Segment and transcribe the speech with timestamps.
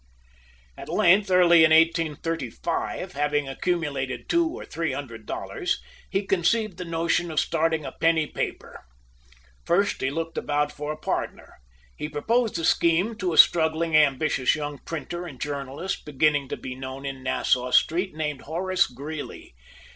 [0.75, 6.85] At length, early in 1835, having accumulated two or three hundred dollars, he conceived the
[6.85, 8.83] notion of starting a penny paper.
[9.63, 11.53] First he looked about for a partner.
[11.95, 16.73] He proposed the scheme to a struggling, ambitious young printer and journalist, beginning to be
[16.73, 19.53] known in Nassau Street, named Horace Greeley.